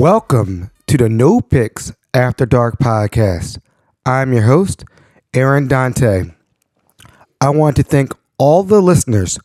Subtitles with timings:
[0.00, 3.58] Welcome to the No Picks After Dark podcast.
[4.06, 4.82] I'm your host,
[5.34, 6.22] Aaron Dante.
[7.38, 9.38] I want to thank all the listeners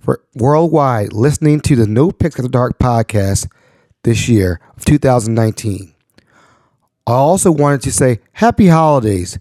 [0.00, 3.46] for worldwide listening to the No Picks After Dark podcast
[4.02, 5.94] this year of 2019.
[7.06, 9.38] I also wanted to say happy holidays,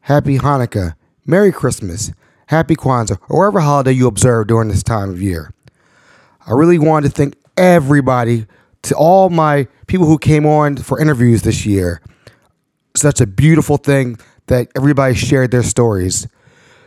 [0.00, 0.94] happy Hanukkah,
[1.26, 2.12] Merry Christmas,
[2.46, 5.52] happy Kwanzaa, or whatever holiday you observe during this time of year.
[6.46, 8.46] I really wanted to thank everybody,
[8.82, 12.00] to all my people who came on for interviews this year.
[12.96, 16.26] Such a beautiful thing that everybody shared their stories.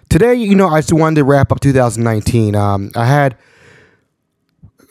[0.10, 2.56] Today, you know, I just wanted to wrap up 2019.
[2.56, 3.38] Um, I had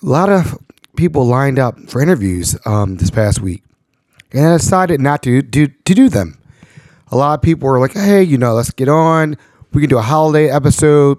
[0.03, 0.59] a lot of
[0.97, 3.63] people lined up for interviews um, this past week,
[4.33, 6.39] and I decided not to do to do them.
[7.13, 9.37] A lot of people were like, "Hey, you know, let's get on.
[9.73, 11.19] We can do a holiday episode,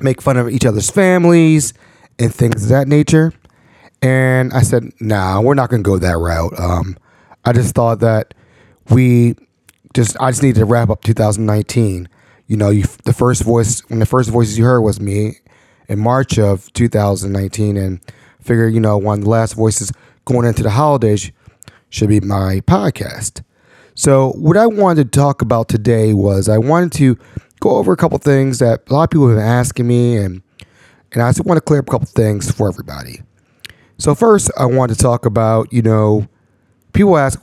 [0.00, 1.74] make fun of each other's families,
[2.18, 3.32] and things of that nature."
[4.00, 6.96] And I said, "Nah, we're not going to go that route." Um,
[7.44, 8.34] I just thought that
[8.90, 9.34] we
[9.94, 12.08] just I just needed to wrap up 2019.
[12.46, 15.38] You know, you, the first voice when the first voices you heard was me
[15.88, 18.00] in March of 2019, and
[18.40, 19.92] figure you know one of the last voices
[20.24, 21.32] going into the holidays
[21.90, 23.42] should be my podcast.
[23.94, 27.18] So what I wanted to talk about today was I wanted to
[27.60, 30.42] go over a couple things that a lot of people have been asking me, and
[31.12, 33.22] and I just want to clear up a couple things for everybody.
[33.98, 36.28] So first, I want to talk about you know
[36.92, 37.40] people ask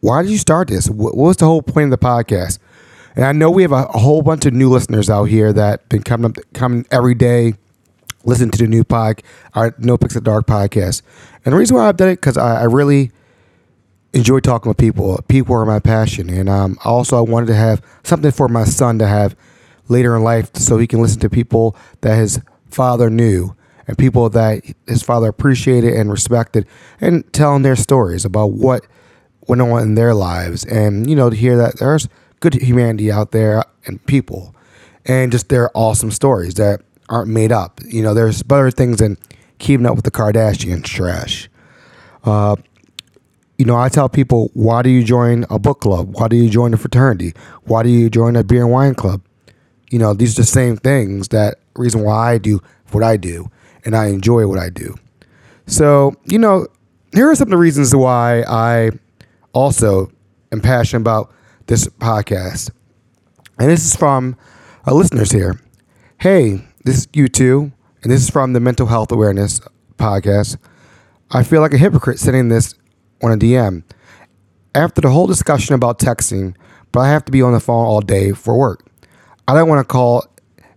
[0.00, 0.88] why did you start this?
[0.88, 2.58] What was the whole point of the podcast?
[3.16, 5.88] And I know we have a, a whole bunch of new listeners out here that
[5.88, 7.54] been coming up, coming every day,
[8.24, 9.22] listen to the new pod,
[9.54, 11.02] our No Picks After Dark podcast.
[11.44, 13.10] And the reason why I've done it because I, I, really
[14.12, 15.18] enjoy talking with people.
[15.28, 18.98] People are my passion, and um, also I wanted to have something for my son
[18.98, 19.34] to have
[19.88, 24.28] later in life, so he can listen to people that his father knew and people
[24.30, 26.66] that his father appreciated and respected,
[27.00, 28.86] and telling their stories about what
[29.46, 32.08] went on in their lives, and you know to hear that there's
[32.40, 34.54] good humanity out there and people,
[35.04, 37.80] and just their awesome stories that aren't made up.
[37.84, 39.16] You know, there's better things than
[39.58, 41.48] keeping up with the Kardashians trash.
[42.24, 42.56] Uh,
[43.58, 46.14] you know, I tell people, why do you join a book club?
[46.14, 47.32] Why do you join a fraternity?
[47.64, 49.22] Why do you join a beer and wine club?
[49.90, 52.60] You know, these are the same things that reason why I do
[52.90, 53.50] what I do,
[53.86, 54.94] and I enjoy what I do.
[55.66, 56.66] So, you know,
[57.14, 58.90] here are some of the reasons why I
[59.54, 60.12] also
[60.52, 61.32] am passionate about
[61.66, 62.70] this podcast.
[63.58, 64.36] And this is from
[64.84, 65.58] our listeners here.
[66.18, 69.60] Hey, this is you too, and this is from the Mental Health Awareness
[69.96, 70.58] podcast.
[71.30, 72.74] I feel like a hypocrite sending this
[73.22, 73.82] on a DM.
[74.74, 76.54] After the whole discussion about texting,
[76.92, 78.84] but I have to be on the phone all day for work.
[79.48, 80.26] I don't want to call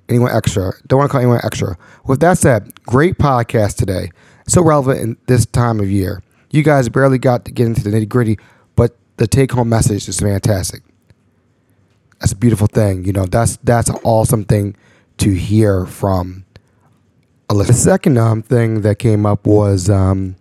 [0.09, 0.73] anyone extra.
[0.87, 1.77] Don't want to call anyone extra.
[2.05, 4.11] With that said, great podcast today.
[4.47, 6.23] So relevant in this time of year.
[6.51, 8.39] You guys barely got to get into the nitty gritty,
[8.75, 10.81] but the take home message is fantastic.
[12.19, 13.05] That's a beautiful thing.
[13.05, 14.75] You know, that's that's an awesome thing
[15.17, 16.45] to hear from
[17.49, 17.73] a listener.
[17.73, 20.35] The second um, thing that came up was um,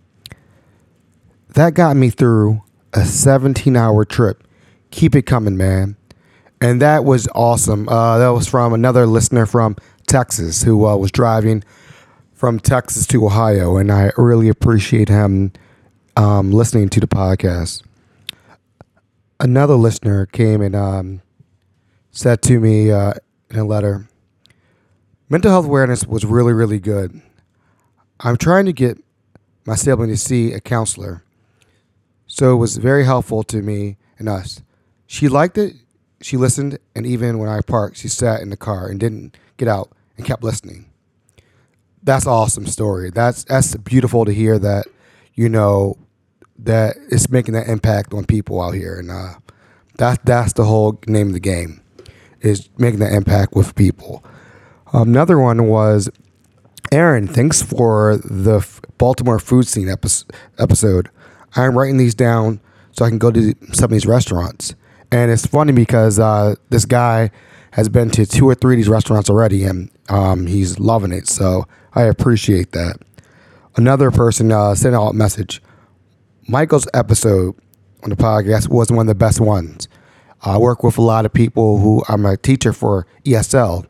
[1.49, 2.63] that got me through
[2.93, 4.43] a 17 hour trip.
[4.91, 5.95] Keep it coming, man.
[6.61, 7.87] And that was awesome.
[7.87, 9.77] Uh, that was from another listener from
[10.07, 11.63] Texas who uh, was driving
[12.33, 13.77] from Texas to Ohio.
[13.77, 15.53] And I really appreciate him
[16.15, 17.83] um, listening to the podcast.
[19.39, 21.21] Another listener came and um,
[22.11, 23.13] said to me uh,
[23.49, 24.09] in a letter
[25.29, 27.21] mental health awareness was really, really good.
[28.19, 28.97] I'm trying to get
[29.65, 31.23] my sibling to see a counselor.
[32.27, 34.61] So it was very helpful to me and us.
[35.07, 35.75] She liked it.
[36.21, 36.79] She listened.
[36.95, 40.25] And even when I parked, she sat in the car and didn't get out and
[40.25, 40.89] kept listening.
[42.03, 43.09] That's an awesome story.
[43.09, 44.85] That's that's beautiful to hear that,
[45.33, 45.97] you know,
[46.57, 48.97] that it's making that impact on people out here.
[48.97, 49.35] And uh,
[49.97, 51.81] that, that's the whole name of the game
[52.41, 54.23] is making that impact with people.
[54.93, 56.09] Another one was
[56.91, 57.27] Aaron.
[57.27, 58.65] Thanks for the
[58.97, 59.89] Baltimore food scene
[60.57, 61.09] episode.
[61.55, 62.61] I'm writing these down
[62.91, 64.75] so I can go to some of these restaurants.
[65.11, 67.31] And it's funny because uh, this guy
[67.71, 71.27] has been to two or three of these restaurants already, and um, he's loving it.
[71.27, 72.97] So I appreciate that.
[73.75, 75.61] Another person uh, sent out a message.
[76.47, 77.55] Michael's episode
[78.03, 79.87] on the podcast was one of the best ones.
[80.41, 83.85] I work with a lot of people who I'm a teacher for ESL,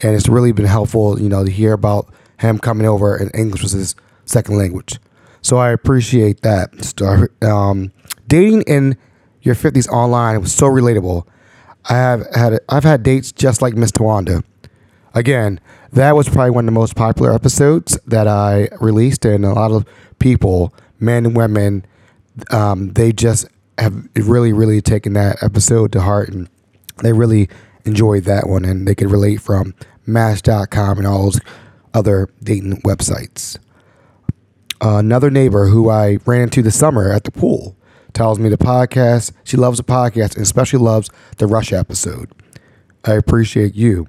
[0.00, 3.62] and it's really been helpful, you know, to hear about him coming over and English
[3.62, 3.94] was his
[4.24, 4.98] second language.
[5.42, 7.00] So I appreciate that.
[7.42, 7.92] Um,
[8.26, 8.96] dating in
[9.42, 11.26] your 50s online It was so relatable.
[11.88, 14.44] I have had I've had dates just like Miss Tawanda.
[15.14, 15.60] Again,
[15.92, 19.72] that was probably one of the most popular episodes that I released, and a lot
[19.72, 19.84] of
[20.18, 21.84] people, men and women,
[22.50, 23.46] um, they just
[23.78, 26.48] have really, really taken that episode to heart and
[27.02, 27.48] they really
[27.84, 29.74] enjoyed that one and they could relate from
[30.06, 31.40] Match.com and all those
[31.94, 33.58] other dating websites.
[34.80, 37.76] Uh, another neighbor who I ran into this summer at the pool
[38.14, 42.30] tells me the podcast, she loves the podcast and especially loves the Rush episode.
[43.04, 44.08] I appreciate you.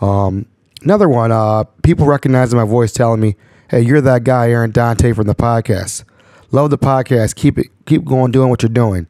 [0.00, 0.46] Um,
[0.82, 3.36] another one, uh, people recognizing my voice telling me,
[3.68, 6.04] hey, you're that guy, Aaron Dante from the podcast.
[6.50, 7.34] Love the podcast.
[7.34, 9.06] Keep it, keep going, doing what you're doing.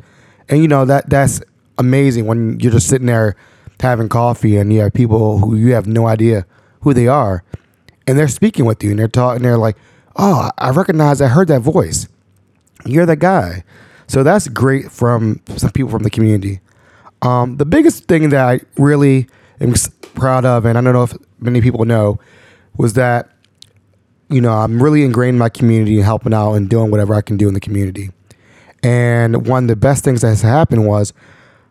[0.49, 1.41] And you know, that that's
[1.79, 3.37] amazing when you're just sitting there
[3.81, 6.47] having coffee and you have people who you have no idea
[6.83, 7.43] who they are
[8.07, 9.77] and they're speaking with you and they're talking, they're like,
[10.17, 12.09] oh, I recognize, I heard that voice.
[12.85, 13.65] You're that guy.
[14.07, 16.61] So that's great from some people from the community.
[17.23, 19.29] Um, the biggest thing that I really
[19.61, 19.75] am
[20.15, 22.19] proud of, and I don't know if many people know,
[22.77, 23.31] was that
[24.29, 27.23] you know I'm really ingrained in my community and helping out and doing whatever I
[27.23, 28.11] can do in the community.
[28.83, 31.13] And one of the best things that has happened was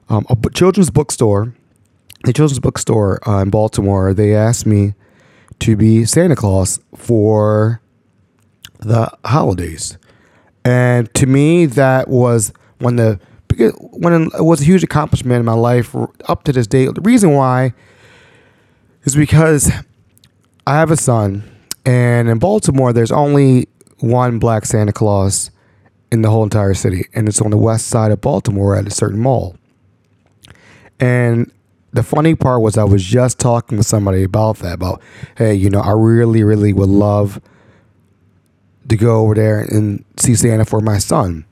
[0.09, 1.53] um, a children's bookstore,
[2.23, 4.13] the children's bookstore uh, in Baltimore.
[4.13, 4.93] They asked me
[5.59, 7.81] to be Santa Claus for
[8.79, 9.97] the holidays,
[10.63, 13.19] and to me that was of the
[13.91, 15.95] when it was a huge accomplishment in my life
[16.27, 16.85] up to this day.
[16.85, 17.73] The reason why
[19.03, 19.71] is because
[20.65, 21.43] I have a son,
[21.85, 23.67] and in Baltimore, there's only
[23.99, 25.51] one black Santa Claus
[26.11, 28.91] in the whole entire city, and it's on the west side of Baltimore at a
[28.91, 29.55] certain mall.
[30.99, 31.51] And
[31.93, 35.01] the funny part was I was just talking with somebody about that, about,
[35.37, 37.41] hey, you know, I really, really would love
[38.91, 41.45] to go over there and see Santa for my son.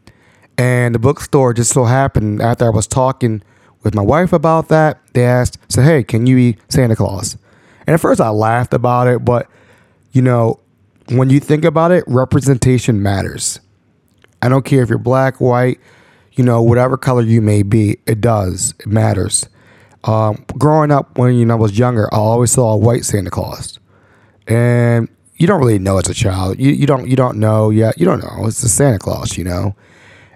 [0.58, 3.42] And the bookstore just so happened after I was talking
[3.82, 7.38] with my wife about that, they asked, said, hey, can you be Santa Claus?
[7.88, 9.50] And at first I laughed about it, but
[10.12, 10.60] you know,
[11.08, 13.62] when you think about it, representation matters.
[14.42, 15.80] I don't care if you're black, white,
[16.34, 18.74] you know, whatever color you may be, it does.
[18.80, 19.48] It matters.
[20.04, 23.30] Um, growing up when you know I was younger, I always saw a white Santa
[23.30, 23.80] Claus,
[24.48, 25.10] and
[25.40, 26.60] you don't really know as a child.
[26.60, 27.98] You you don't you don't know yet.
[27.98, 29.76] You don't know it's the Santa Claus, you know.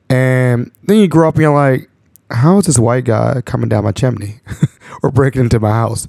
[0.10, 1.90] And then you grow up and you're like,
[2.32, 4.40] how is this white guy coming down my chimney
[5.04, 6.08] or breaking into my house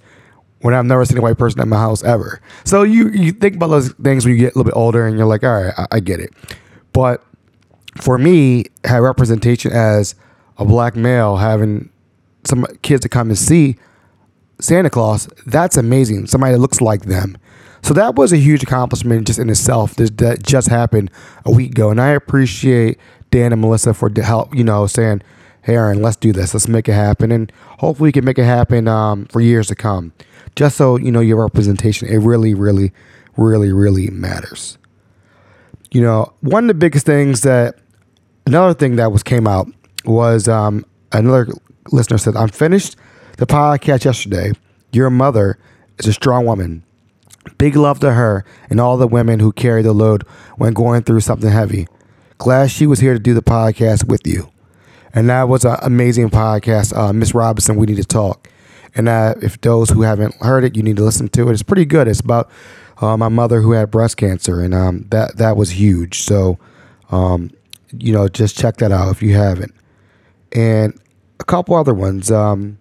[0.60, 2.40] when I've never seen a white person at my house ever?
[2.64, 5.16] So you, you think about those things when you get a little bit older and
[5.16, 6.32] you're like, all right, I, I get it.
[6.92, 7.24] But
[7.96, 10.14] for me, have representation as
[10.58, 11.90] a black male having
[12.44, 13.76] some kids to come and see
[14.60, 16.26] Santa Claus, that's amazing.
[16.26, 17.36] Somebody that looks like them.
[17.84, 21.10] So that was a huge accomplishment just in itself that just happened
[21.44, 21.90] a week ago.
[21.90, 22.98] And I appreciate
[23.30, 25.20] Dan and Melissa for the help, you know, saying,
[25.60, 26.54] hey, Aaron, let's do this.
[26.54, 27.30] Let's make it happen.
[27.30, 30.14] And hopefully we can make it happen um, for years to come.
[30.56, 32.90] Just so, you know, your representation, it really, really,
[33.36, 34.78] really, really matters.
[35.90, 37.76] You know, one of the biggest things that,
[38.46, 39.68] another thing that was came out
[40.06, 41.48] was um, another
[41.92, 42.96] listener said, I'm finished
[43.36, 44.52] the podcast yesterday.
[44.90, 45.58] Your mother
[45.98, 46.82] is a strong woman.
[47.58, 50.22] Big love to her and all the women who carry the load
[50.56, 51.86] when going through something heavy.
[52.38, 54.50] Glad she was here to do the podcast with you.
[55.14, 56.96] And that was an amazing podcast.
[56.96, 58.50] Uh, Miss Robinson, We Need to Talk.
[58.96, 61.52] And uh, if those who haven't heard it, you need to listen to it.
[61.52, 62.08] It's pretty good.
[62.08, 62.50] It's about
[62.98, 66.20] uh, my mother who had breast cancer, and um, that that was huge.
[66.20, 66.58] So,
[67.10, 67.50] um,
[67.98, 69.74] you know, just check that out if you haven't.
[70.52, 70.98] And
[71.40, 72.30] a couple other ones.
[72.30, 72.78] Um,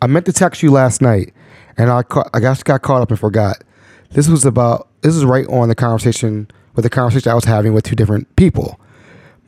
[0.00, 1.34] I meant to text you last night,
[1.76, 3.62] and I I just got caught up and forgot.
[4.10, 7.72] This was about this is right on the conversation with the conversation I was having
[7.72, 8.78] with two different people.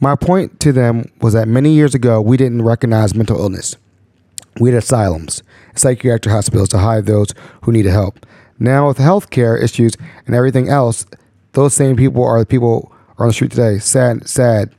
[0.01, 3.77] My point to them was that many years ago, we didn't recognize mental illness.
[4.61, 5.43] We had asylums,
[5.75, 8.25] psychiatric hospitals to hide those who needed help.
[8.59, 9.93] Now, with healthcare issues
[10.27, 11.07] and everything else,
[11.53, 13.79] those same people are the people are on the street today.
[13.79, 14.75] Sad, sad.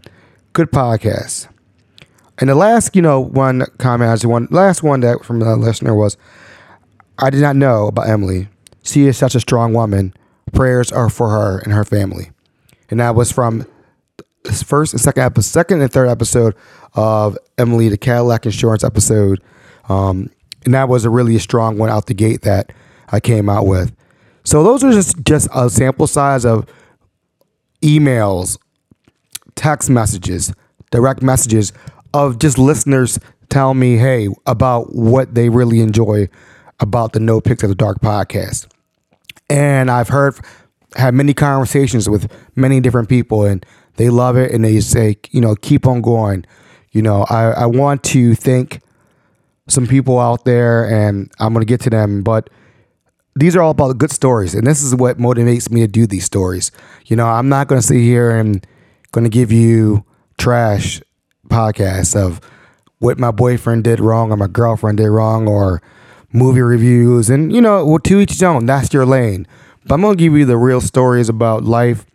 [0.54, 1.48] Good podcast.
[2.40, 5.56] And the last, you know, one comment, I just one last one that from the
[5.56, 6.18] listener was,
[7.18, 8.48] I did not know about Emily.
[8.84, 10.14] She is such a strong woman.
[10.54, 12.32] Prayers are for her and her family.
[12.90, 13.66] And that was from
[14.66, 16.56] first and second episode, second and third episode
[16.94, 19.42] of Emily the Cadillac Insurance episode,
[19.88, 20.30] um,
[20.66, 22.72] and that was a really strong one out the gate that
[23.10, 23.96] I came out with.
[24.44, 26.66] So those are just just a sample size of
[27.82, 28.58] emails,
[29.56, 30.54] text messages,
[30.92, 31.74] direct messages
[32.14, 33.20] of just listeners
[33.50, 36.28] telling me, hey, about what they really enjoy
[36.80, 38.68] about the No Pics of the Dark podcast.
[39.50, 40.40] And I've heard,
[40.96, 45.42] had many conversations with many different people, and they love it and they say, you
[45.42, 46.46] know, keep on going.
[46.92, 48.82] You know, I, I want to thank
[49.68, 52.50] some people out there and I'm going to get to them, but
[53.36, 54.56] these are all about good stories.
[54.56, 56.72] And this is what motivates me to do these stories.
[57.06, 58.66] You know, I'm not going to sit here and
[59.12, 60.04] going to give you
[60.38, 61.02] trash
[61.48, 62.42] podcasts of
[63.00, 65.82] what my boyfriend did wrong or my girlfriend did wrong or
[66.32, 67.30] movie reviews.
[67.30, 68.66] And, you know, well, to each his own.
[68.66, 69.48] That's your lane.
[69.86, 72.06] But I'm to give you the real stories about life,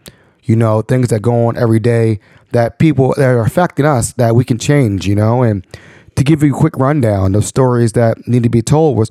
[0.45, 2.21] you know, things that go on every day
[2.53, 5.43] that people that are affecting us that we can change, you know.
[5.43, 5.67] And
[6.17, 9.11] to give you a quick rundown of stories that need to be told was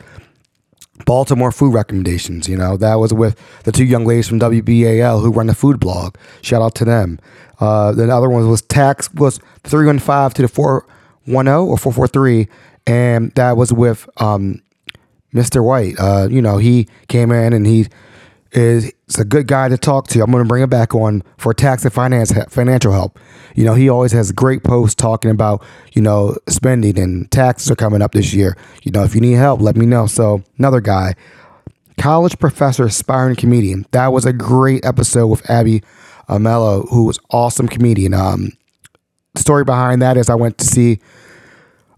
[1.05, 2.48] Baltimore food recommendations.
[2.48, 5.79] You know, that was with the two young ladies from WBAL who run the food
[5.79, 6.15] blog.
[6.41, 7.19] Shout out to them.
[7.60, 12.48] Uh, the other one was tax was 315 to the 410 or 443.
[12.86, 14.62] And that was with um,
[15.34, 15.63] Mr.
[15.63, 15.96] White.
[16.00, 17.88] Uh, you know, he came in and he
[18.52, 20.22] is a good guy to talk to.
[20.22, 23.20] I'm going to bring him back on for tax and finance financial help.
[23.56, 25.63] You know, he always has great posts talking about,
[25.94, 28.58] you know, spending and taxes are coming up this year.
[28.84, 30.08] You know, if you need help, let me know.
[30.08, 31.16] So, another guy,
[31.98, 33.86] college professor, aspiring comedian.
[33.92, 35.84] That was a great episode with Abby
[36.30, 38.13] Amello, who was awesome comedian.
[38.13, 38.52] Um,
[39.36, 41.00] story behind that is I went to see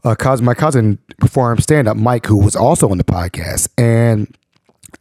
[0.05, 3.67] Uh, a cousin, my cousin perform stand up, Mike, who was also on the podcast,
[3.77, 4.35] and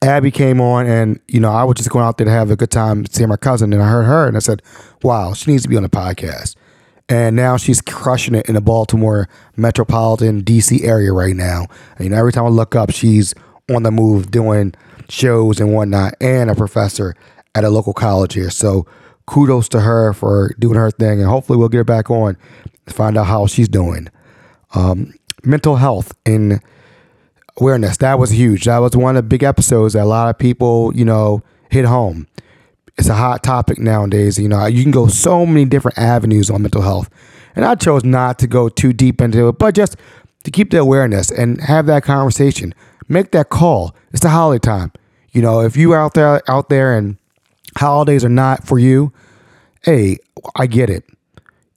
[0.03, 2.57] Abby came on, and you know, I was just going out there to have a
[2.57, 4.63] good time seeing my cousin, and I heard her, and I said,
[5.03, 6.57] "Wow, she needs to be on the podcast."
[7.09, 11.67] And now she's crushing it in the Baltimore metropolitan DC area right now.
[11.99, 13.35] And, you know, every time I look up, she's
[13.71, 14.73] on the move doing
[15.11, 17.15] shows and whatnot, and a professor
[17.55, 18.49] at a local college here.
[18.49, 18.87] So
[19.27, 22.39] kudos to her for doing her thing, and hopefully we'll get her back on
[22.87, 24.09] to find out how she's doing.
[24.75, 26.61] Um, mental health and
[27.57, 27.99] awareness.
[27.99, 28.65] That was huge.
[28.65, 31.85] That was one of the big episodes that a lot of people, you know, hit
[31.85, 32.27] home.
[32.97, 34.39] It's a hot topic nowadays.
[34.39, 37.11] You know, you can go so many different avenues on mental health.
[37.57, 39.97] And I chose not to go too deep into it, but just
[40.45, 42.75] to keep the awareness and have that conversation.
[43.09, 43.95] Make that call.
[44.13, 44.93] It's the holiday time.
[45.33, 47.17] You know, if you out there out there and
[47.77, 49.13] holidays are not for you,
[49.83, 50.19] hey,
[50.57, 51.05] I get it.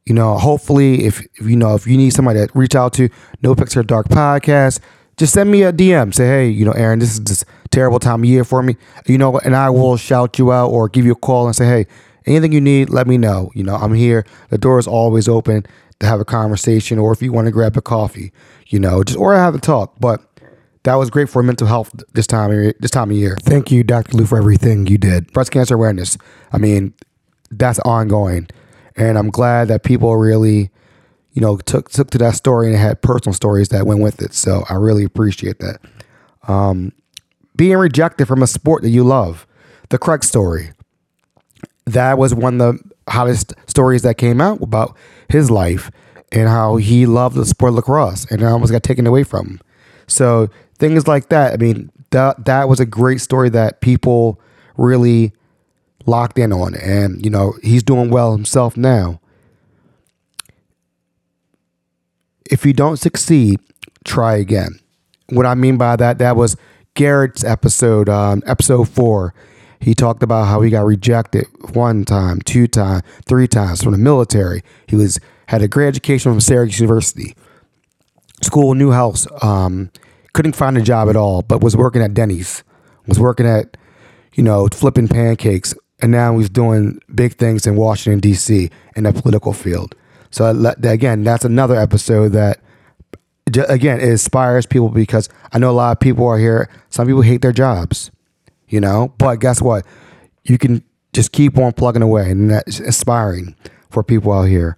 [0.08, 3.10] You know, hopefully if, if you know if you need somebody to reach out to,
[3.42, 4.80] No Picks After Dark Podcast,
[5.18, 6.14] just send me a DM.
[6.14, 8.78] Say, hey, you know, Aaron, this is this terrible time of year for me.
[9.06, 11.66] You know, and I will shout you out or give you a call and say,
[11.66, 11.88] hey,
[12.26, 13.52] anything you need, let me know.
[13.54, 14.26] You know, I'm here.
[14.50, 15.66] The door is always open
[16.00, 18.32] to have a conversation, or if you want to grab a coffee,
[18.68, 20.00] you know, just or have a talk.
[20.00, 20.22] But
[20.84, 23.36] that was great for mental health this time this time of year.
[23.42, 24.16] Thank you, Dr.
[24.16, 25.34] Lou, for everything you did.
[25.34, 26.18] Breast cancer awareness.
[26.54, 26.94] I mean,
[27.52, 28.48] that's ongoing,
[28.98, 30.72] and I'm glad that people really
[31.38, 34.34] you know, took took to that story and had personal stories that went with it.
[34.34, 35.78] So I really appreciate that.
[36.48, 36.94] Um,
[37.56, 39.46] being rejected from a sport that you love,
[39.90, 40.72] the Craig story.
[41.86, 44.98] That was one of the hottest stories that came out about
[45.30, 45.92] his life
[46.32, 49.62] and how he loved the sport of lacrosse and almost got taken away from him.
[50.08, 50.50] So
[50.80, 51.54] things like that.
[51.54, 54.42] I mean, that that was a great story that people
[54.76, 55.34] really
[56.08, 59.20] locked in on, and you know he's doing well himself now.
[62.50, 63.60] if you don't succeed,
[64.04, 64.80] try again.
[65.30, 66.56] What I mean by that, that was
[66.94, 69.34] Garrett's episode, um, episode four.
[69.80, 73.98] He talked about how he got rejected one time, two times, three times from the
[73.98, 74.64] military.
[74.88, 77.36] He was had a great education from Syracuse University,
[78.42, 79.28] school, Newhouse.
[79.44, 79.92] Um,
[80.34, 82.64] couldn't find a job at all, but was working at Denny's.
[83.06, 83.78] Was working at,
[84.34, 88.70] you know, flipping pancakes, and now he's doing big things in Washington D.C.
[88.96, 89.96] in the political field.
[90.30, 92.60] So again, that's another episode that
[93.70, 96.70] again it inspires people because I know a lot of people are here.
[96.90, 98.12] Some people hate their jobs,
[98.68, 99.86] you know, but guess what?
[100.44, 103.56] You can just keep on plugging away, and that's inspiring
[103.90, 104.78] for people out here.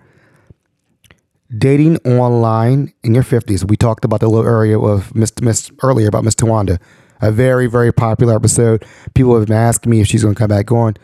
[1.57, 3.65] Dating online in your fifties.
[3.65, 6.79] We talked about the little area of Miss Miss earlier about Miss Tawanda.
[7.21, 8.85] A very very popular episode.
[9.13, 10.95] People have been asking me if she's going to come back on.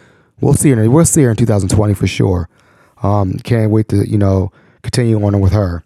[0.41, 0.89] We'll see her.
[0.89, 2.50] We'll see her in 2020 for sure.
[3.03, 5.84] Um, can't wait to, you know, continue on with her.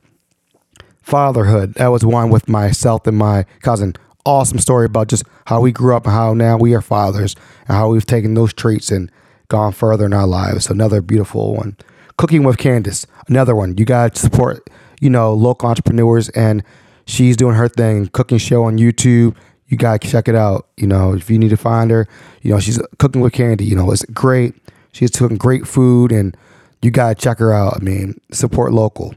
[1.01, 1.73] Fatherhood.
[1.75, 3.95] That was one with myself and my cousin.
[4.25, 7.35] Awesome story about just how we grew up and how now we are fathers
[7.67, 9.11] and how we've taken those traits and
[9.47, 10.69] gone further in our lives.
[10.69, 11.75] Another beautiful one.
[12.17, 13.07] Cooking with Candace.
[13.27, 13.77] Another one.
[13.77, 14.69] You got to support,
[14.99, 16.63] you know, local entrepreneurs and
[17.05, 18.07] she's doing her thing.
[18.07, 19.35] Cooking show on YouTube.
[19.69, 20.67] You got to check it out.
[20.77, 22.07] You know, if you need to find her,
[22.41, 23.65] you know, she's cooking with Candy.
[23.65, 24.55] You know, it's great.
[24.91, 26.35] She's cooking great food and
[26.81, 27.77] you got to check her out.
[27.77, 29.13] I mean, support local.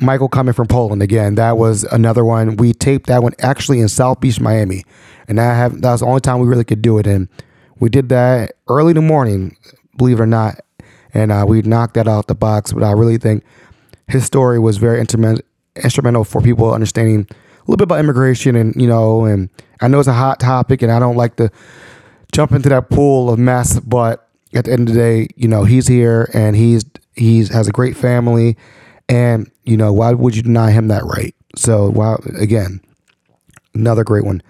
[0.00, 1.36] Michael coming from Poland again.
[1.36, 2.56] That was another one.
[2.56, 4.84] We taped that one actually in South Beach, Miami,
[5.28, 7.06] and that have that was the only time we really could do it.
[7.06, 7.28] And
[7.78, 9.56] we did that early in the morning,
[9.96, 10.60] believe it or not,
[11.14, 12.72] and uh, we knocked that out the box.
[12.72, 13.44] But I really think
[14.08, 17.28] his story was very instrumental for people understanding
[17.62, 19.48] a little bit about immigration, and you know, and
[19.80, 21.50] I know it's a hot topic, and I don't like to
[22.32, 25.64] jump into that pool of mess, but at the end of the day, you know,
[25.64, 28.56] he's here and he's he's has a great family,
[29.08, 31.34] and you know, why would you deny him that right?
[31.54, 32.80] So, wow, again,
[33.74, 34.42] another great one.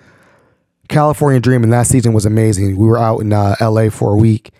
[0.88, 2.76] California Dreaming that season was amazing.
[2.76, 4.52] We were out in uh, LA for a week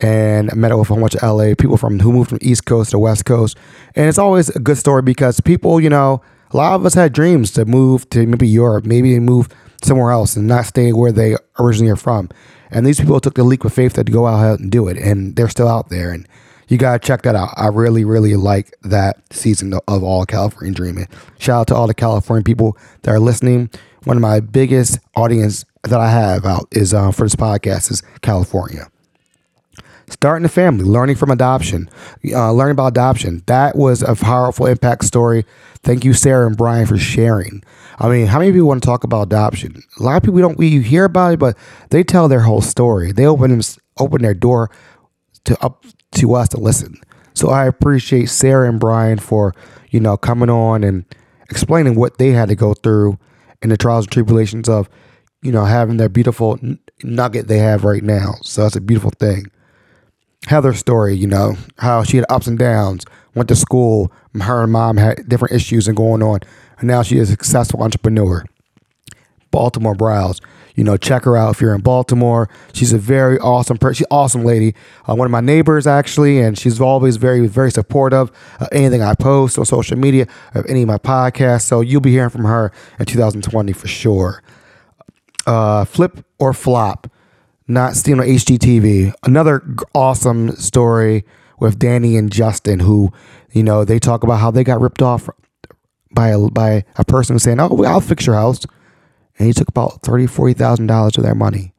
[0.00, 2.66] and I met up with a bunch of LA people from who moved from East
[2.66, 3.56] Coast to West Coast.
[3.94, 6.22] And it's always a good story because people, you know,
[6.54, 9.48] a lot of us had dreams to move to maybe Europe, maybe move
[9.82, 12.30] somewhere else and not stay where they originally are from.
[12.70, 15.34] And these people took the leap of faith to go out and do it, and
[15.34, 16.12] they're still out there.
[16.12, 16.28] And
[16.68, 17.50] you gotta check that out.
[17.56, 21.08] I really, really like that season of All California Dreaming.
[21.38, 23.68] Shout out to all the California people that are listening.
[24.04, 28.02] One of my biggest audience that I have out is uh, for this podcast is
[28.22, 28.88] California
[30.08, 31.88] starting a family, learning from adoption,
[32.32, 33.42] uh, learning about adoption.
[33.46, 35.44] That was a powerful impact story.
[35.84, 37.62] Thank you, Sarah and Brian, for sharing.
[37.98, 39.82] I mean, how many people want to talk about adoption?
[40.00, 40.58] A lot of people don't.
[40.58, 41.56] We hear about it, but
[41.90, 43.12] they tell their whole story.
[43.12, 43.60] They open them,
[43.98, 44.70] open their door
[45.44, 46.96] to up to us to listen.
[47.34, 49.54] So I appreciate Sarah and Brian for
[49.90, 51.04] you know coming on and
[51.50, 53.18] explaining what they had to go through
[53.62, 54.88] and the trials and tribulations of
[55.42, 56.58] you know having their beautiful
[57.02, 58.34] nugget they have right now.
[58.42, 59.46] So that's a beautiful thing.
[60.46, 64.72] Heather's story, you know, how she had ups and downs, went to school, her and
[64.72, 66.40] mom had different issues and going on,
[66.78, 68.44] and now she is a successful entrepreneur.
[69.50, 70.40] Baltimore Browse,
[70.74, 72.48] you know, check her out if you're in Baltimore.
[72.72, 73.94] She's a very awesome person.
[73.94, 74.74] She's awesome lady.
[75.08, 79.14] Uh, one of my neighbors actually, and she's always very, very supportive of anything I
[79.14, 81.62] post on social media, of any of my podcasts.
[81.62, 84.42] So you'll be hearing from her in 2020 for sure.
[85.46, 87.08] Uh, flip or flop
[87.66, 89.12] not on HGTV.
[89.22, 89.62] Another
[89.94, 91.24] awesome story
[91.58, 93.12] with Danny and Justin, who,
[93.52, 95.28] you know, they talk about how they got ripped off
[96.12, 98.64] by a, by a person saying, "Oh, I'll fix your house,"
[99.38, 101.72] and he took about thirty, forty thousand dollars of their money.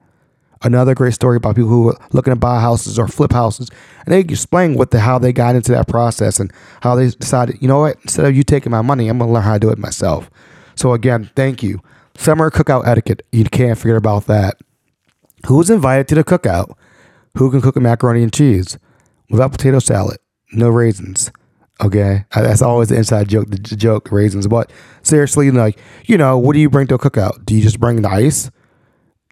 [0.64, 3.70] Another great story about people who were looking to buy houses or flip houses,
[4.06, 7.62] and they explain what the how they got into that process and how they decided,
[7.62, 9.70] you know what, instead of you taking my money, I'm gonna learn how to do
[9.70, 10.30] it myself.
[10.76, 11.82] So again, thank you.
[12.18, 14.58] Summer cookout etiquette, you can't forget about that.
[15.48, 16.76] Who's invited to the cookout?
[17.38, 18.80] Who can cook a macaroni and cheese
[19.30, 20.18] without potato salad?
[20.52, 21.32] No raisins.
[21.84, 23.50] Okay, that's always the inside joke.
[23.50, 24.72] The joke raisins, but
[25.04, 27.46] seriously, like you know, what do you bring to a cookout?
[27.46, 28.50] Do you just bring the ice?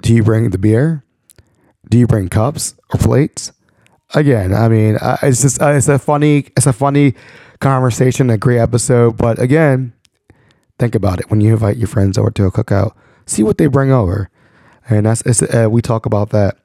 [0.02, 1.06] Do you bring the beer?
[1.90, 3.54] Do you bring cups or plates?
[4.14, 7.14] Again, I mean, it's just uh, it's a funny it's a funny
[7.62, 9.16] conversation, a great episode.
[9.16, 9.94] But again,
[10.78, 12.92] think about it when you invite your friends over to a cookout.
[13.26, 14.30] See what they bring over
[14.90, 16.58] and that's uh, we talk about that.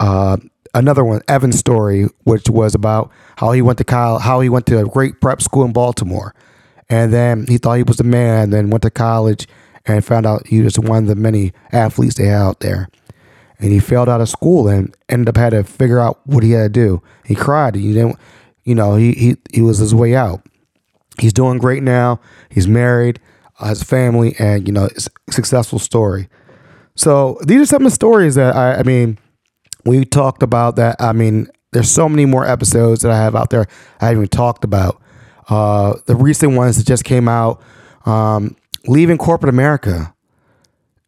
[0.00, 0.36] Uh,
[0.76, 4.66] another one, Evan's story, which was about how he went to college, how he went
[4.66, 6.34] to a great prep school in Baltimore,
[6.88, 8.50] and then he thought he was the man.
[8.50, 9.48] Then went to college
[9.86, 12.88] and found out he was one of the many athletes they had out there.
[13.58, 16.50] And he failed out of school and ended up had to figure out what he
[16.50, 17.02] had to do.
[17.24, 17.74] He cried.
[17.74, 18.16] He didn't,
[18.64, 20.42] you know, he he he was his way out.
[21.18, 22.20] He's doing great now.
[22.50, 23.18] He's married,
[23.58, 26.28] uh, has a family, and you know, it's a successful story.
[26.94, 29.18] So these are some of the stories that I, I mean,
[29.86, 30.96] we talked about that.
[31.00, 33.66] I mean, there's so many more episodes that I have out there
[34.00, 35.00] I haven't even talked about.
[35.48, 37.62] Uh, the recent ones that just came out,
[38.04, 40.12] um, leaving corporate America,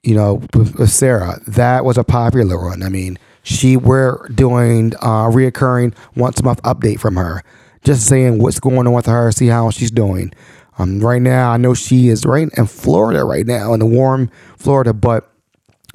[0.03, 2.83] you know, with, with, Sarah, that was a popular one.
[2.83, 7.43] I mean, she we're doing uh, reoccurring once a month update from her,
[7.83, 10.33] just saying what's going on with her, see how she's doing.
[10.79, 14.31] Um, right now, I know she is right in Florida right now, in the warm
[14.57, 15.33] Florida, but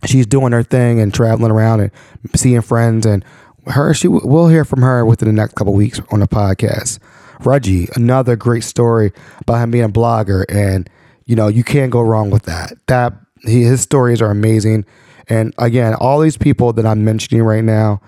[0.05, 1.91] she's doing her thing and traveling around and
[2.35, 3.23] seeing friends and
[3.67, 6.99] her she we'll hear from her within the next couple weeks on the podcast.
[7.41, 9.11] Reggie another great story
[9.41, 10.89] about him being a blogger and
[11.25, 12.73] you know you can't go wrong with that.
[12.87, 13.13] That
[13.45, 14.85] he, his stories are amazing.
[15.29, 18.01] And again all these people that i'm mentioning right now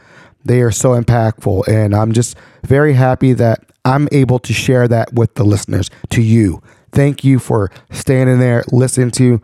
[0.44, 1.68] they are so impactful.
[1.68, 6.22] And i'm just very happy that i'm able to share that with the listeners to
[6.22, 6.62] you.
[6.92, 9.42] Thank you for standing there listening to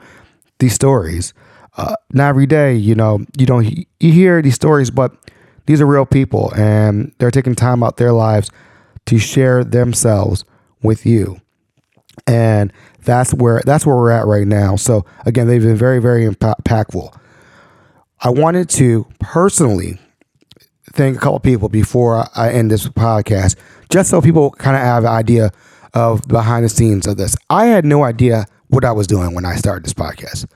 [0.59, 1.33] these stories
[1.77, 5.13] uh, not every day, you know, you don't you hear these stories, but
[5.65, 8.49] these are real people, and they're taking time out their lives
[9.05, 10.43] to share themselves
[10.83, 11.39] with you,
[12.27, 14.75] and that's where that's where we're at right now.
[14.75, 17.15] So again, they've been very very impactful.
[18.19, 19.97] I wanted to personally
[20.93, 23.55] thank a couple people before I end this podcast,
[23.89, 25.51] just so people kind of have an idea
[25.93, 27.35] of behind the scenes of this.
[27.49, 30.47] I had no idea what I was doing when I started this podcast.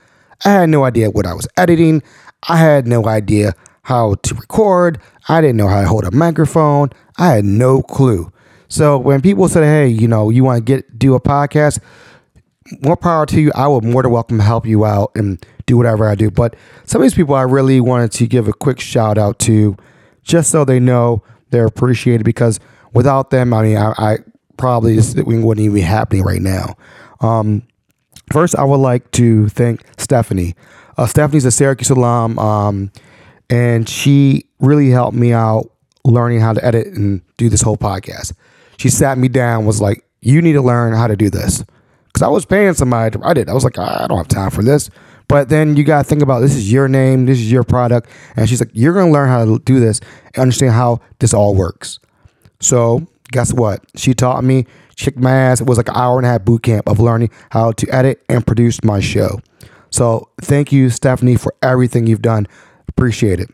[0.44, 2.02] I had no idea what I was editing.
[2.48, 5.00] I had no idea how to record.
[5.28, 6.90] I didn't know how to hold a microphone.
[7.18, 8.30] I had no clue.
[8.68, 11.78] So when people said, "Hey, you know, you want to get do a podcast,"
[12.82, 13.52] more power to you.
[13.54, 16.30] I would more than welcome to help you out and do whatever I do.
[16.30, 19.76] But some of these people I really wanted to give a quick shout out to,
[20.22, 22.58] just so they know they're appreciated because
[22.92, 24.18] without them, I mean, I, I
[24.56, 26.74] probably just, we wouldn't even be happening right now.
[27.20, 27.62] Um,
[28.32, 30.54] first, I would like to thank Stephanie.
[30.96, 32.90] Uh, Stephanie's a Syracuse alum, um,
[33.50, 35.70] and she really helped me out
[36.04, 38.32] learning how to edit and do this whole podcast.
[38.78, 41.64] She sat me down, was like, "You need to learn how to do this,"
[42.06, 43.48] because I was paying somebody to write it.
[43.48, 44.90] I was like, "I don't have time for this."
[45.28, 48.08] But then you got to think about this is your name, this is your product.
[48.36, 50.00] And she's like, you're going to learn how to do this
[50.34, 51.98] and understand how this all works.
[52.60, 53.82] So, guess what?
[53.96, 55.60] She taught me, kicked my ass.
[55.60, 58.22] It was like an hour and a half boot camp of learning how to edit
[58.28, 59.40] and produce my show.
[59.90, 62.48] So, thank you, Stephanie, for everything you've done.
[62.88, 63.50] Appreciate it.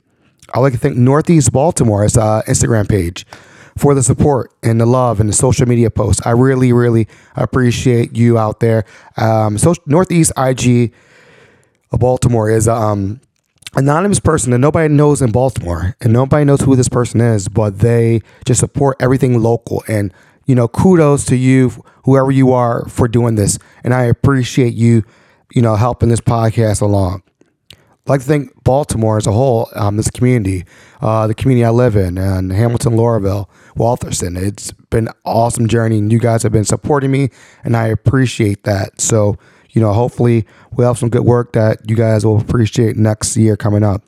[0.54, 3.26] I'd like to thank Northeast Baltimore's uh, Instagram page
[3.76, 6.24] for the support and the love and the social media posts.
[6.26, 8.84] I really, really appreciate you out there.
[9.16, 10.92] Um, so Northeast IG
[11.90, 13.20] of Baltimore is um,
[13.76, 17.78] anonymous person that nobody knows in Baltimore, and nobody knows who this person is, but
[17.78, 19.82] they just support everything local.
[19.88, 20.12] And
[20.46, 21.70] you know, kudos to you,
[22.04, 23.58] whoever you are, for doing this.
[23.84, 25.04] And I appreciate you,
[25.52, 27.22] you know, helping this podcast along.
[27.70, 30.64] I'd like to thank Baltimore as a whole, um, this community,
[31.00, 34.36] uh, the community I live in, and Hamilton, Lauraville, Waltherson.
[34.36, 37.30] It's been an awesome journey, and you guys have been supporting me,
[37.62, 39.00] and I appreciate that.
[39.00, 39.38] So
[39.72, 43.56] you know, hopefully we'll have some good work that you guys will appreciate next year
[43.56, 44.02] coming up.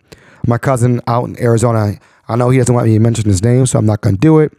[0.46, 3.66] My cousin out in Arizona, I know he doesn't want me to mention his name,
[3.66, 4.52] so I'm not going to do it.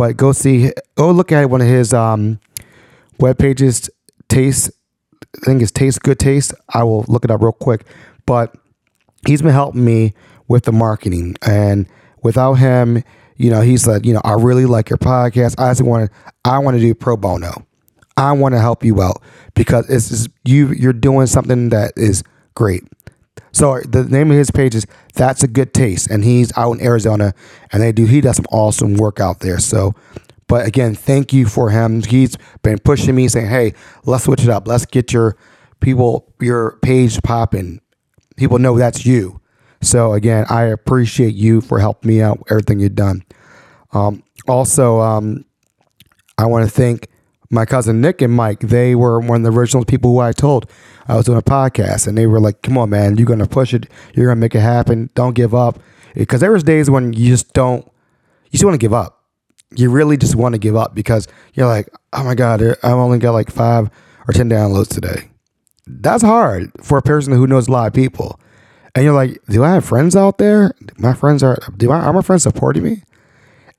[0.00, 2.40] But go see, go look at one of his um,
[3.18, 3.90] web pages.
[4.30, 4.70] Taste,
[5.42, 6.54] I think it's Taste Good Taste.
[6.70, 7.84] I will look it up real quick.
[8.24, 8.54] But
[9.26, 10.14] he's been helping me
[10.48, 11.86] with the marketing, and
[12.22, 13.04] without him,
[13.36, 15.60] you know, he's like, you know, I really like your podcast.
[15.60, 17.66] I just want to, I want to do pro bono.
[18.16, 19.20] I want to help you out
[19.54, 22.84] because it's just, you you're doing something that is great.
[23.52, 26.84] So the name of his page is That's a Good Taste, and he's out in
[26.84, 27.34] Arizona,
[27.72, 29.58] and they do he does some awesome work out there.
[29.58, 29.94] So,
[30.46, 32.02] but again, thank you for him.
[32.02, 34.66] He's been pushing me, saying, "Hey, let's switch it up.
[34.68, 35.36] Let's get your
[35.80, 37.80] people your page popping.
[38.36, 39.40] People know that's you."
[39.82, 42.42] So again, I appreciate you for helping me out.
[42.50, 43.24] Everything you've done.
[43.92, 45.44] Um, also, um,
[46.38, 47.08] I want to thank
[47.50, 50.70] my cousin Nick and Mike, they were one of the original people who I told
[51.08, 53.74] I was doing a podcast, and they were like, "Come on, man, you're gonna push
[53.74, 53.86] it.
[54.14, 55.10] You're gonna make it happen.
[55.14, 55.80] Don't give up."
[56.14, 57.84] Because there was days when you just don't,
[58.46, 59.24] you just want to give up.
[59.74, 63.18] You really just want to give up because you're like, "Oh my god, I've only
[63.18, 63.90] got like five
[64.28, 65.30] or ten downloads today."
[65.86, 68.38] That's hard for a person who knows a lot of people,
[68.94, 70.72] and you're like, "Do I have friends out there?
[70.98, 71.58] My friends are.
[71.76, 73.02] Do I, are my friends supporting me?"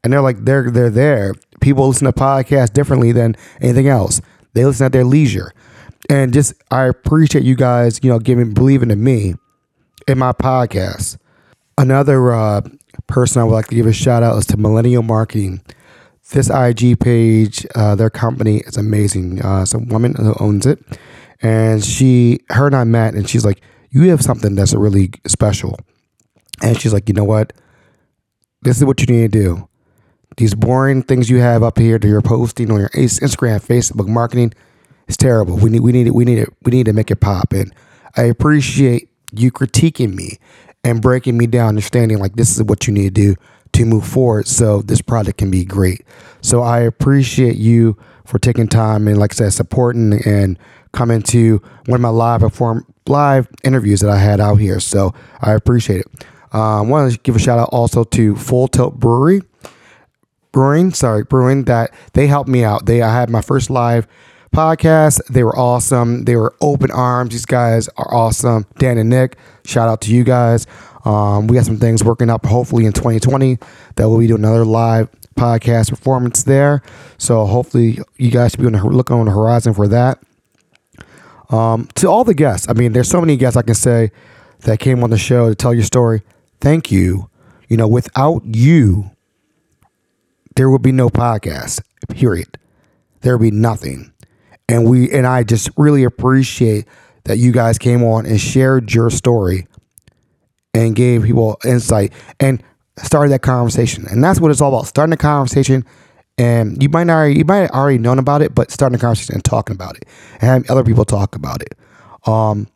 [0.03, 4.21] And they're like, "They're they're there." People listen to podcasts differently than anything else.
[4.53, 5.53] They listen at their leisure.
[6.09, 9.35] And just I appreciate you guys, you know, giving believing in me
[10.07, 11.17] in my podcast.
[11.77, 12.61] Another uh,
[13.07, 15.61] person I would like to give a shout out is to Millennial Marketing.
[16.31, 19.43] This IG page, uh, their company is amazing.
[19.43, 20.79] Uh, it's a woman who owns it,
[21.41, 25.77] and she, her and I met, and she's like, "You have something that's really special,"
[26.63, 27.51] and she's like, "You know what?
[28.61, 29.69] This is what you need to do
[30.37, 34.53] these boring things you have up here that you're posting on your Instagram, Facebook marketing
[35.07, 35.57] is terrible.
[35.57, 37.53] We need we need it we need it we need to make it pop.
[37.53, 37.73] And
[38.15, 40.39] I appreciate you critiquing me
[40.83, 43.35] and breaking me down, understanding like this is what you need to do
[43.73, 46.03] to move forward so this product can be great.
[46.41, 50.57] So I appreciate you for taking time and like I said, supporting and
[50.91, 54.79] coming to one of my live perform live interviews that I had out here.
[54.79, 56.25] So I appreciate it.
[56.53, 59.41] I um, want to give a shout out also to Full Tilt Brewery.
[60.51, 62.85] Brewing, sorry, Brewing, that they helped me out.
[62.85, 64.07] They I had my first live
[64.53, 65.25] podcast.
[65.27, 66.25] They were awesome.
[66.25, 67.31] They were open arms.
[67.31, 68.65] These guys are awesome.
[68.77, 70.67] Dan and Nick, shout out to you guys.
[71.05, 73.57] Um, we got some things working up hopefully in 2020
[73.95, 76.83] that we'll be doing another live podcast performance there.
[77.17, 80.19] So hopefully you guys should be on the, looking on the horizon for that.
[81.49, 84.11] Um, to all the guests, I mean, there's so many guests I can say
[84.61, 86.21] that came on the show to tell your story.
[86.59, 87.29] Thank you.
[87.67, 89.11] You know, without you,
[90.55, 92.57] there would be no podcast, period.
[93.21, 94.11] There would be nothing.
[94.67, 96.85] And we and I just really appreciate
[97.25, 99.67] that you guys came on and shared your story
[100.73, 102.63] and gave people insight and
[102.97, 104.05] started that conversation.
[104.09, 104.87] And that's what it's all about.
[104.87, 105.85] Starting a conversation
[106.37, 109.35] and you might not you might have already known about it, but starting a conversation
[109.35, 111.75] and talking about it and having other people talk about it.
[112.25, 112.67] Um,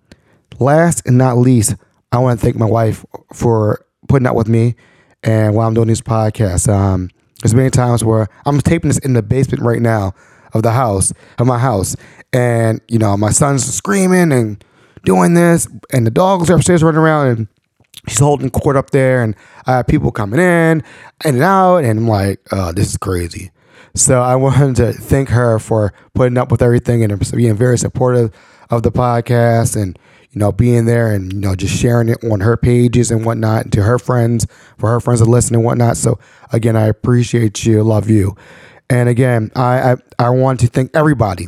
[0.59, 1.75] last and not least,
[2.11, 4.75] I want to thank my wife for putting up with me
[5.23, 6.71] and while I'm doing this podcast.
[6.71, 7.09] Um,
[7.41, 10.13] there's many times where I'm taping this in the basement right now
[10.54, 11.95] of the house, of my house.
[12.34, 14.63] And, you know, my son's screaming and
[15.04, 17.28] doing this, and the dogs are upstairs running around.
[17.28, 17.48] And
[18.08, 20.84] she's holding court up there, and I have people coming in,
[21.24, 23.52] in and out, and I'm like, oh, this is crazy.
[23.95, 28.34] So I wanted to thank her for putting up with everything and being very supportive
[28.69, 29.98] of the podcast and
[30.36, 33.71] you know being there and you know just sharing it on her pages and whatnot
[33.71, 34.45] to her friends
[34.78, 35.98] for her friends to listen and whatnot.
[35.98, 36.19] So
[36.52, 38.36] again, I appreciate you, love you,
[38.89, 41.48] and again, I I, I want to thank everybody,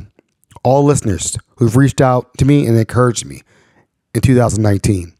[0.63, 3.43] all listeners who've reached out to me and encouraged me
[4.15, 5.13] in 2019.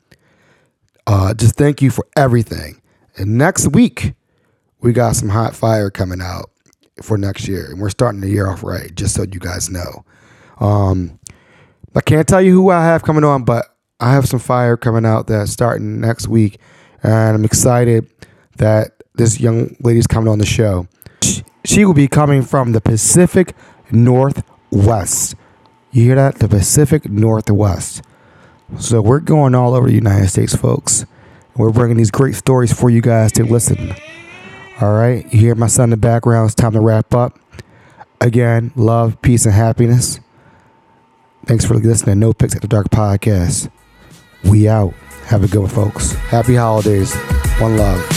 [1.06, 2.82] Uh, just thank you for everything.
[3.18, 4.14] And next week,
[4.82, 6.52] we got some hot fire coming out
[7.02, 8.94] for next year, and we're starting the year off right.
[8.96, 10.06] Just so you guys know.
[10.60, 11.20] Um,
[11.98, 15.04] I can't tell you who I have coming on, but I have some fire coming
[15.04, 16.60] out that's starting next week,
[17.02, 18.08] and I'm excited
[18.58, 20.88] that this young lady's coming on the show.
[21.66, 23.56] She will be coming from the Pacific
[23.92, 25.34] Northwest.
[25.92, 26.36] You hear that?
[26.36, 28.04] The Pacific Northwest.
[28.78, 31.04] So we're going all over the United States, folks.
[31.56, 33.96] We're bringing these great stories for you guys to listen.
[34.80, 36.46] All right, you hear my son in the background.
[36.46, 37.40] It's time to wrap up.
[38.22, 40.20] Again, love, peace, and happiness.
[41.48, 43.72] Thanks for listening to No Picks at the Dark podcast.
[44.44, 44.94] We out.
[45.28, 46.12] Have a good one, folks.
[46.12, 47.16] Happy holidays.
[47.60, 48.17] One love.